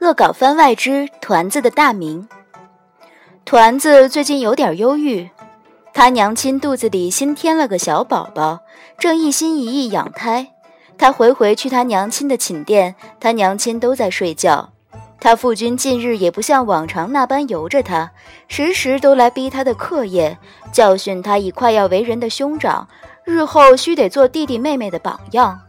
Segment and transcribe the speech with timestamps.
[0.00, 2.26] 恶搞番外之团子的大名。
[3.44, 5.28] 团子最近有点忧郁，
[5.92, 8.60] 他娘亲肚子里新添了个小宝宝，
[8.98, 10.52] 正一心一意养胎。
[10.96, 14.70] 他回回去他娘亲的寝殿，他娘亲都在睡觉。
[15.20, 18.10] 他父君近日也不像往常那般由着他，
[18.48, 20.38] 时时都来逼他的课业，
[20.72, 22.88] 教训他已快要为人的兄长，
[23.24, 25.60] 日后须得做弟弟妹妹的榜样。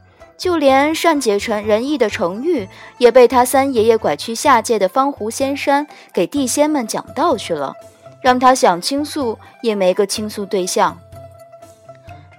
[0.42, 7.76] 就连善解成人意的程昱，也被他三爷爷拐去下界的方湖仙山给地仙们讲道去了，
[8.24, 10.98] 让他想倾诉也没个倾诉对象。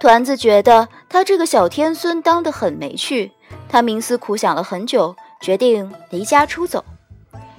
[0.01, 3.31] 团子觉得他这个小天孙当得很没趣，
[3.69, 6.83] 他冥思苦想了很久，决定离家出走。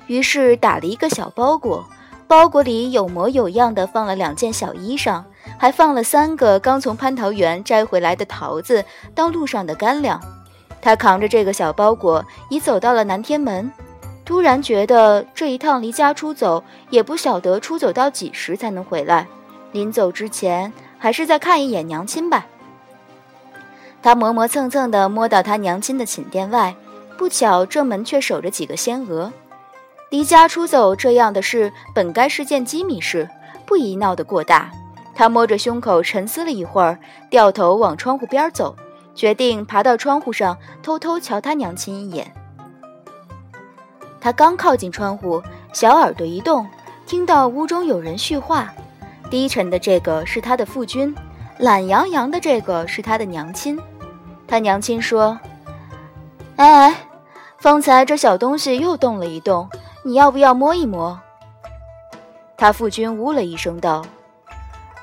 [0.09, 1.89] 于是打了一个小包裹，
[2.27, 5.23] 包裹里有模有样的放了两件小衣裳，
[5.59, 10.21] 还放了三个刚从蟠桃园摘回来的桃子当路上的干粮。
[10.81, 13.71] 他扛着这个小包裹，已走到了南天门。
[14.25, 19.27] 突然觉得这一趟离家出走，也不晓得出走到几时才能回来。
[19.73, 22.47] 临走之前，还是再看一眼娘亲吧。
[24.03, 26.75] 他磨磨蹭蹭地摸到他娘亲的寝殿外，
[27.19, 29.33] 不巧正门却守着几个仙娥。
[30.15, 33.29] 离家出走这样的事，本该是件机密事，
[33.67, 34.71] 不宜闹得过大。
[35.13, 36.97] 他摸着胸口沉思了一会儿，
[37.29, 38.77] 掉头往窗户边走。
[39.17, 42.33] 决定爬到窗户上偷偷瞧他娘亲一眼。
[44.21, 45.43] 他刚靠近窗户，
[45.73, 46.65] 小耳朵一动，
[47.07, 48.73] 听到屋中有人叙话。
[49.29, 51.13] 低沉的这个是他的父君，
[51.59, 53.77] 懒洋洋的这个是他的娘亲。
[54.47, 55.37] 他娘亲说
[56.55, 57.09] ：“哎哎，
[57.59, 59.69] 方才这小东西又动了一动，
[60.05, 61.19] 你要不要摸一摸？”
[62.57, 64.05] 他父君呜了一声道：“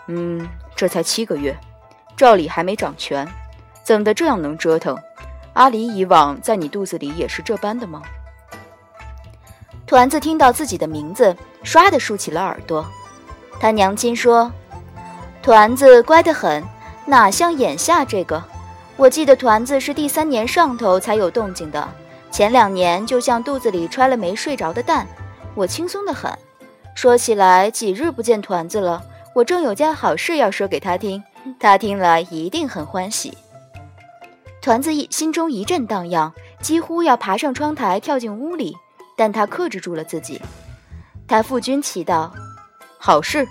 [0.08, 1.58] 嗯，这才七个月，
[2.16, 3.28] 照理还没长全。”
[3.84, 4.98] 怎的这样能折腾？
[5.54, 8.02] 阿离以往在你肚子里也是这般的吗？
[9.86, 11.36] 团子听到自己的名字，
[11.66, 12.86] 唰的竖起了耳朵。
[13.60, 14.50] 他娘亲说
[15.44, 16.64] ：“团子乖得很，
[17.06, 18.42] 哪像眼下这个？
[18.96, 21.86] 我记得团子是第三年上头才有动静的，
[22.32, 25.06] 前两年就像肚子里揣了没睡着的蛋，
[25.54, 26.32] 我轻松得很。
[26.96, 29.04] 说起来，几日不见团子了，
[29.36, 31.22] 我正有件好事要说给他听，
[31.60, 33.38] 他听了一定很欢喜。”
[34.62, 36.32] 团子一心中一阵荡漾，
[36.62, 38.78] 几乎要爬上窗台跳进屋里，
[39.18, 40.42] 但他克制住了自己。
[41.28, 42.30] 他父君祈祷
[43.00, 43.48] ：“好事。”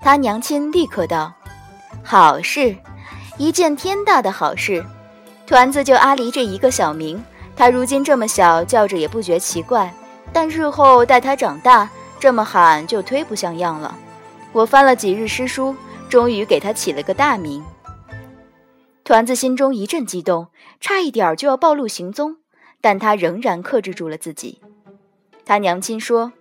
[0.00, 1.32] 他娘亲立刻道
[2.02, 2.76] ：“好事，
[3.36, 4.84] 一件天大的好事。”
[5.46, 7.22] 团子就阿离这一个小名，
[7.54, 9.92] 他如今这么小叫着也不觉奇怪，
[10.32, 11.88] 但日后待他长大，
[12.18, 13.96] 这么喊就忒不像样了。
[14.52, 15.76] 我翻了几日诗书，
[16.08, 17.62] 终于给他起了个大名。
[19.04, 20.48] 团子心中一阵激动，
[20.80, 22.38] 差一点就要暴露行踪，
[22.80, 24.62] 但他仍然克制住了自己。
[25.44, 26.32] 他娘亲说：“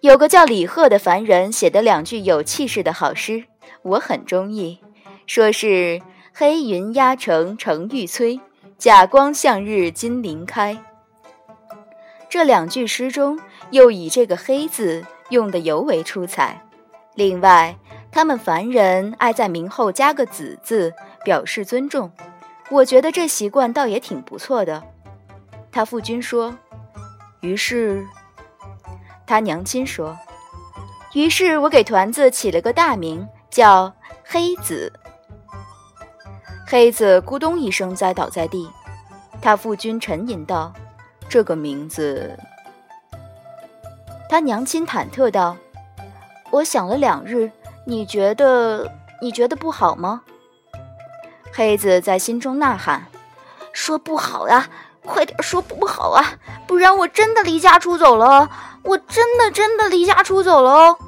[0.00, 3.44] 有个叫李贺的凡人写的两句有气势的好诗，
[3.82, 4.80] 我很中意。
[5.28, 6.02] 说是
[6.34, 8.40] 黑云压城城欲摧，
[8.78, 10.76] 甲光向日金鳞开。
[12.28, 13.38] 这两句诗中
[13.70, 16.66] 又以这个‘黑’字用的尤为出彩。
[17.14, 17.76] 另外，
[18.10, 20.92] 他们凡人爱在名后加个‘子’字。”
[21.24, 22.10] 表示尊重，
[22.68, 24.82] 我觉得这习惯倒也挺不错的。
[25.70, 26.52] 他父君说，
[27.38, 28.04] 于是
[29.24, 30.18] 他娘亲说，
[31.12, 33.94] 于是我给团子起了个大名，叫
[34.24, 34.92] 黑子。
[36.72, 38.66] 黑子咕咚一声栽倒在地。
[39.42, 40.72] 他父君沉吟道
[41.28, 42.34] ：“这个名字。”
[44.26, 45.54] 他娘亲忐忑道
[46.50, 47.52] ：“我想了两日，
[47.84, 48.90] 你觉得
[49.20, 50.22] 你觉得不好吗？”
[51.52, 53.06] 黑子在心中呐喊
[53.74, 54.66] ：“说不好呀，
[55.04, 56.24] 快点说不好啊，
[56.66, 58.48] 不然我真的离家出走了！
[58.82, 60.98] 我真的真的离家出走了哦！”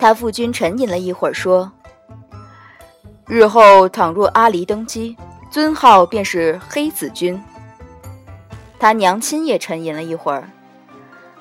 [0.00, 1.70] 他父君沉吟了一会儿，说
[3.30, 5.16] ：“日后倘若阿离登基，
[5.52, 7.40] 尊号便是黑子君。”
[8.76, 10.50] 他娘亲也沉吟了一会儿：“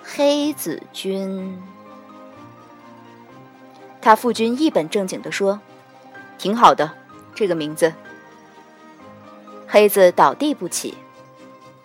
[0.03, 1.59] 黑子君。”
[3.99, 5.59] 他父君一本正经地说
[6.37, 6.91] ：“挺好的。”
[7.33, 7.91] 这个名字，
[9.65, 10.95] 黑子倒地不起。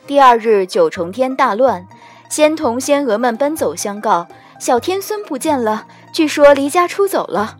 [0.06, 1.86] 第二日九重天大乱，
[2.28, 4.26] 仙童仙娥们奔走相告，
[4.58, 7.56] 小天孙不见了，据说离家出走了。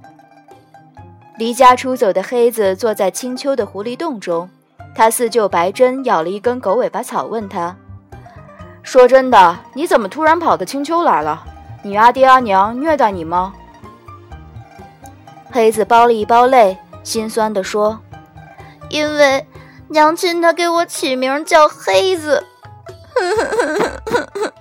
[1.36, 4.48] 离家出走的黑子坐在青丘的狐狸洞中，
[4.94, 7.76] 他四舅白珍咬了一根狗尾巴草，问他
[8.84, 11.44] ：“说真的，你怎么突然跑到青丘来了？
[11.82, 13.52] 你阿爹阿娘虐待你吗？”
[15.50, 16.78] 黑子包了一包泪。
[17.02, 18.00] 心酸地说
[18.88, 19.46] ：“因为
[19.88, 22.42] 娘亲她给我起名叫黑子。”